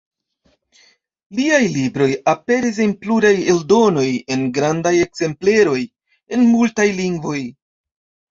[1.39, 5.79] Liaj libroj aperis en pluraj eldonoj en grandaj ekzempleroj,
[6.37, 7.39] en multaj lingvoj.